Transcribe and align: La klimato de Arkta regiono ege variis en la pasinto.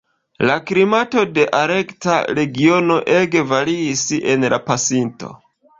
La 0.49 0.53
klimato 0.69 1.25
de 1.35 1.45
Arkta 1.59 2.17
regiono 2.41 2.99
ege 3.21 3.47
variis 3.55 4.07
en 4.35 4.53
la 4.57 4.63
pasinto. 4.73 5.37